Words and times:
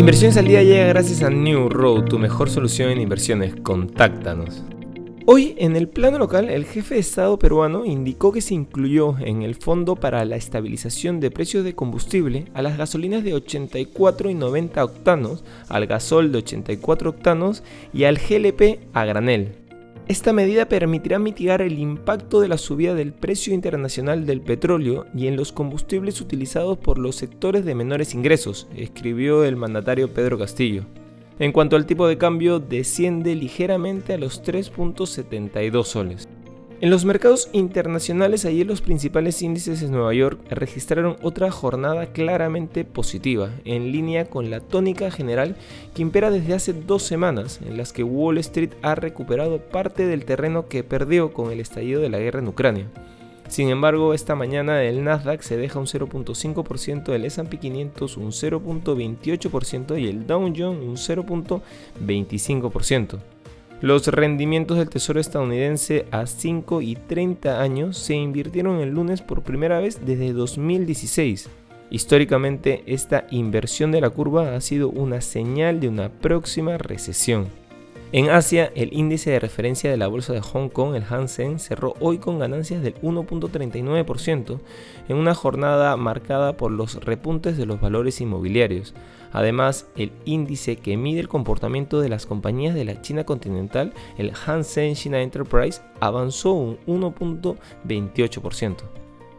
Inversiones 0.00 0.38
al 0.38 0.46
día 0.46 0.62
llega 0.62 0.86
gracias 0.86 1.22
a 1.22 1.28
New 1.28 1.68
Road, 1.68 2.06
tu 2.06 2.18
mejor 2.18 2.48
solución 2.48 2.88
en 2.88 3.02
inversiones. 3.02 3.54
Contáctanos. 3.62 4.64
Hoy, 5.26 5.54
en 5.58 5.76
el 5.76 5.90
plano 5.90 6.16
local, 6.16 6.48
el 6.48 6.64
jefe 6.64 6.94
de 6.94 7.00
Estado 7.00 7.38
peruano 7.38 7.84
indicó 7.84 8.32
que 8.32 8.40
se 8.40 8.54
incluyó 8.54 9.18
en 9.18 9.42
el 9.42 9.56
Fondo 9.56 9.96
para 9.96 10.24
la 10.24 10.36
Estabilización 10.36 11.20
de 11.20 11.30
Precios 11.30 11.64
de 11.64 11.74
Combustible 11.74 12.46
a 12.54 12.62
las 12.62 12.78
gasolinas 12.78 13.24
de 13.24 13.34
84 13.34 14.30
y 14.30 14.34
90 14.34 14.82
octanos, 14.82 15.44
al 15.68 15.86
gasol 15.86 16.32
de 16.32 16.38
84 16.38 17.10
octanos 17.10 17.62
y 17.92 18.04
al 18.04 18.16
GLP 18.16 18.80
a 18.94 19.04
granel. 19.04 19.59
Esta 20.10 20.32
medida 20.32 20.68
permitirá 20.68 21.20
mitigar 21.20 21.62
el 21.62 21.78
impacto 21.78 22.40
de 22.40 22.48
la 22.48 22.58
subida 22.58 22.96
del 22.96 23.12
precio 23.12 23.54
internacional 23.54 24.26
del 24.26 24.40
petróleo 24.40 25.06
y 25.14 25.28
en 25.28 25.36
los 25.36 25.52
combustibles 25.52 26.20
utilizados 26.20 26.78
por 26.78 26.98
los 26.98 27.14
sectores 27.14 27.64
de 27.64 27.76
menores 27.76 28.12
ingresos, 28.12 28.66
escribió 28.74 29.44
el 29.44 29.54
mandatario 29.54 30.12
Pedro 30.12 30.36
Castillo. 30.36 30.84
En 31.38 31.52
cuanto 31.52 31.76
al 31.76 31.86
tipo 31.86 32.08
de 32.08 32.18
cambio, 32.18 32.58
desciende 32.58 33.36
ligeramente 33.36 34.14
a 34.14 34.18
los 34.18 34.42
3.72 34.42 35.84
soles. 35.84 36.28
En 36.82 36.88
los 36.88 37.04
mercados 37.04 37.50
internacionales, 37.52 38.46
ayer 38.46 38.66
los 38.66 38.80
principales 38.80 39.42
índices 39.42 39.82
de 39.82 39.90
Nueva 39.90 40.14
York 40.14 40.40
registraron 40.48 41.18
otra 41.20 41.50
jornada 41.50 42.06
claramente 42.06 42.86
positiva, 42.86 43.50
en 43.66 43.92
línea 43.92 44.30
con 44.30 44.48
la 44.48 44.60
tónica 44.60 45.10
general 45.10 45.56
que 45.94 46.00
impera 46.00 46.30
desde 46.30 46.54
hace 46.54 46.72
dos 46.72 47.02
semanas, 47.02 47.60
en 47.62 47.76
las 47.76 47.92
que 47.92 48.02
Wall 48.02 48.38
Street 48.38 48.70
ha 48.80 48.94
recuperado 48.94 49.58
parte 49.58 50.06
del 50.06 50.24
terreno 50.24 50.68
que 50.68 50.82
perdió 50.82 51.34
con 51.34 51.52
el 51.52 51.60
estallido 51.60 52.00
de 52.00 52.08
la 52.08 52.18
guerra 52.18 52.38
en 52.38 52.48
Ucrania. 52.48 52.86
Sin 53.48 53.68
embargo, 53.68 54.14
esta 54.14 54.34
mañana 54.34 54.82
el 54.82 55.04
Nasdaq 55.04 55.42
se 55.42 55.58
deja 55.58 55.78
un 55.78 55.86
0.5%, 55.86 57.12
el 57.12 57.26
S&P 57.26 57.58
500 57.58 58.16
un 58.16 58.30
0.28% 58.30 60.00
y 60.00 60.08
el 60.08 60.26
Dow 60.26 60.50
Jones 60.56 60.82
un 60.82 60.96
0.25%. 60.96 63.18
Los 63.82 64.06
rendimientos 64.08 64.76
del 64.76 64.90
Tesoro 64.90 65.20
estadounidense 65.20 66.04
a 66.10 66.26
5 66.26 66.82
y 66.82 66.96
30 66.96 67.62
años 67.62 67.96
se 67.96 68.14
invirtieron 68.14 68.78
el 68.80 68.90
lunes 68.90 69.22
por 69.22 69.42
primera 69.42 69.80
vez 69.80 70.04
desde 70.04 70.34
2016. 70.34 71.48
Históricamente, 71.88 72.82
esta 72.84 73.26
inversión 73.30 73.90
de 73.90 74.02
la 74.02 74.10
curva 74.10 74.54
ha 74.54 74.60
sido 74.60 74.90
una 74.90 75.22
señal 75.22 75.80
de 75.80 75.88
una 75.88 76.10
próxima 76.10 76.76
recesión. 76.76 77.48
En 78.12 78.28
Asia, 78.28 78.72
el 78.74 78.92
índice 78.92 79.30
de 79.30 79.38
referencia 79.38 79.88
de 79.88 79.96
la 79.96 80.08
bolsa 80.08 80.32
de 80.32 80.40
Hong 80.40 80.68
Kong, 80.68 80.96
el 80.96 81.04
Hansen, 81.08 81.60
cerró 81.60 81.94
hoy 82.00 82.18
con 82.18 82.40
ganancias 82.40 82.82
del 82.82 82.96
1.39% 83.02 84.58
en 85.08 85.16
una 85.16 85.32
jornada 85.32 85.96
marcada 85.96 86.56
por 86.56 86.72
los 86.72 86.96
repuntes 87.04 87.56
de 87.56 87.66
los 87.66 87.80
valores 87.80 88.20
inmobiliarios. 88.20 88.94
Además, 89.30 89.86
el 89.94 90.10
índice 90.24 90.74
que 90.74 90.96
mide 90.96 91.20
el 91.20 91.28
comportamiento 91.28 92.00
de 92.00 92.08
las 92.08 92.26
compañías 92.26 92.74
de 92.74 92.84
la 92.84 93.00
China 93.00 93.22
continental, 93.22 93.92
el 94.18 94.32
Hansen 94.44 94.96
China 94.96 95.22
Enterprise, 95.22 95.80
avanzó 96.00 96.54
un 96.54 96.78
1.28%. 96.88 98.76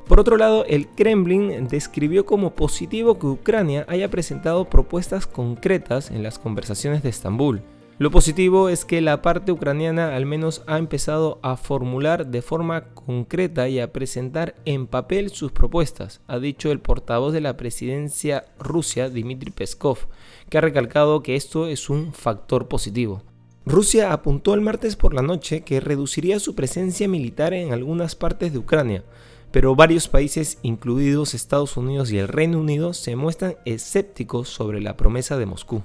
Por 0.08 0.22
otro 0.22 0.38
lado, 0.38 0.64
el 0.64 0.88
Kremlin 0.88 1.68
describió 1.68 2.26
como 2.26 2.56
positivo 2.56 3.20
que 3.20 3.28
Ucrania 3.28 3.86
haya 3.90 4.10
presentado 4.10 4.64
propuestas 4.70 5.28
concretas 5.28 6.10
en 6.10 6.24
las 6.24 6.40
conversaciones 6.40 7.04
de 7.04 7.10
Estambul. 7.10 7.62
Lo 8.02 8.10
positivo 8.10 8.70
es 8.70 8.84
que 8.84 9.00
la 9.00 9.22
parte 9.22 9.52
ucraniana 9.52 10.16
al 10.16 10.26
menos 10.26 10.64
ha 10.66 10.80
empezado 10.80 11.38
a 11.44 11.56
formular 11.56 12.26
de 12.26 12.42
forma 12.42 12.86
concreta 12.96 13.70
y 13.70 13.80
a 13.80 13.94
presentar 13.94 14.56
en 14.66 14.88
papel 14.88 15.30
sus 15.30 15.52
propuestas, 15.52 16.20
ha 16.26 16.40
dicho 16.40 16.72
el 16.72 16.80
portavoz 16.80 17.32
de 17.32 17.42
la 17.42 17.58
presidencia 17.58 18.46
Rusia, 18.58 19.08
Dmitry 19.08 19.52
Peskov, 19.52 20.08
que 20.50 20.58
ha 20.58 20.62
recalcado 20.62 21.22
que 21.22 21.36
esto 21.36 21.68
es 21.68 21.92
un 21.92 22.12
factor 22.12 22.68
positivo. 22.68 23.22
Rusia 23.68 24.14
apuntó 24.14 24.56
el 24.56 24.62
martes 24.62 24.96
por 24.96 25.14
la 25.14 25.22
noche 25.22 25.62
que 25.62 25.80
reduciría 25.80 26.40
su 26.40 26.56
presencia 26.56 27.08
militar 27.08 27.54
en 27.54 27.72
algunas 27.72 28.16
partes 28.16 28.52
de 28.52 28.58
Ucrania, 28.58 29.04
pero 29.52 29.76
varios 29.76 30.08
países, 30.08 30.58
incluidos 30.64 31.36
Estados 31.36 31.78
Unidos 31.78 32.12
y 32.12 32.18
el 32.18 32.30
Reino 32.30 32.60
Unido, 32.62 32.96
se 32.96 33.16
muestran 33.16 33.58
escépticos 33.66 34.50
sobre 34.50 34.82
la 34.82 34.98
promesa 34.98 35.38
de 35.38 35.46
Moscú. 35.46 35.84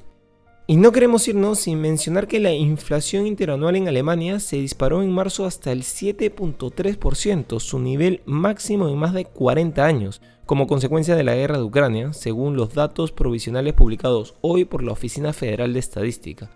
Y 0.69 0.78
no 0.78 0.91
queremos 0.91 1.28
irnos 1.28 1.60
sin 1.60 1.81
mencionar 1.81 2.27
que 2.27 2.41
la 2.41 2.53
inflación 2.53 3.28
interanual 3.28 3.77
en 3.77 3.87
Alemania 3.87 4.41
se 4.41 4.56
disparó 4.56 5.00
en 5.00 5.12
marzo 5.12 5.47
hasta 5.47 5.71
el 5.71 5.82
7.3%, 5.82 7.60
su 7.60 7.78
nivel 7.78 8.21
máximo 8.27 8.88
en 8.88 8.99
más 8.99 9.15
de 9.15 9.27
40 9.27 9.87
años, 9.87 10.21
como 10.44 10.66
consecuencia 10.66 11.15
de 11.15 11.22
la 11.22 11.37
guerra 11.37 11.59
de 11.59 11.62
Ucrania, 11.62 12.12
según 12.12 12.56
los 12.56 12.75
datos 12.75 13.12
provisionales 13.12 13.75
publicados 13.75 14.34
hoy 14.41 14.65
por 14.65 14.82
la 14.82 14.91
Oficina 14.91 15.32
Federal 15.32 15.72
de 15.72 15.78
Estadística. 15.78 16.50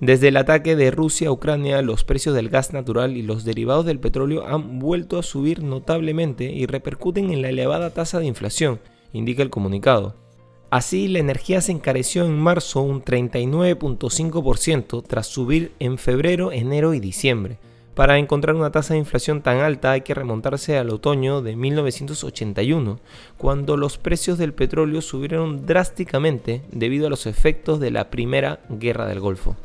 Desde 0.00 0.28
el 0.28 0.36
ataque 0.36 0.76
de 0.76 0.92
Rusia 0.92 1.26
a 1.26 1.32
Ucrania, 1.32 1.82
los 1.82 2.04
precios 2.04 2.36
del 2.36 2.50
gas 2.50 2.72
natural 2.72 3.16
y 3.16 3.22
los 3.22 3.42
derivados 3.44 3.84
del 3.84 3.98
petróleo 3.98 4.46
han 4.46 4.78
vuelto 4.78 5.18
a 5.18 5.24
subir 5.24 5.64
notablemente 5.64 6.44
y 6.44 6.66
repercuten 6.66 7.32
en 7.32 7.42
la 7.42 7.48
elevada 7.48 7.90
tasa 7.90 8.20
de 8.20 8.26
inflación, 8.26 8.78
indica 9.12 9.42
el 9.42 9.50
comunicado. 9.50 10.27
Así, 10.70 11.08
la 11.08 11.18
energía 11.18 11.62
se 11.62 11.72
encareció 11.72 12.26
en 12.26 12.38
marzo 12.38 12.82
un 12.82 13.02
39.5% 13.02 15.02
tras 15.06 15.26
subir 15.26 15.72
en 15.78 15.96
febrero, 15.96 16.52
enero 16.52 16.92
y 16.92 17.00
diciembre. 17.00 17.58
Para 17.94 18.18
encontrar 18.18 18.54
una 18.54 18.70
tasa 18.70 18.94
de 18.94 19.00
inflación 19.00 19.40
tan 19.40 19.58
alta 19.58 19.92
hay 19.92 20.02
que 20.02 20.14
remontarse 20.14 20.76
al 20.76 20.90
otoño 20.90 21.40
de 21.40 21.56
1981, 21.56 23.00
cuando 23.38 23.78
los 23.78 23.98
precios 23.98 24.36
del 24.36 24.52
petróleo 24.52 25.00
subieron 25.00 25.66
drásticamente 25.66 26.62
debido 26.70 27.06
a 27.06 27.10
los 27.10 27.26
efectos 27.26 27.80
de 27.80 27.90
la 27.90 28.10
primera 28.10 28.60
guerra 28.68 29.06
del 29.06 29.20
Golfo. 29.20 29.56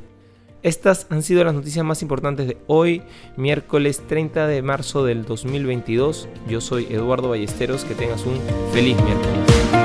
Estas 0.63 1.08
han 1.09 1.22
sido 1.22 1.44
las 1.44 1.53
noticias 1.53 1.86
más 1.86 2.02
importantes 2.02 2.47
de 2.47 2.58
hoy, 2.68 3.03
miércoles 3.36 4.02
30 4.08 4.47
de 4.47 4.62
marzo 4.62 5.03
del 5.03 5.25
2022. 5.25 6.30
Yo 6.47 6.62
soy 6.62 6.88
Eduardo 6.90 7.30
Ballesteros, 7.30 7.84
que 7.84 7.94
tengas 7.94 8.25
un 8.25 8.40
feliz 8.72 8.96
miércoles. 9.03 9.83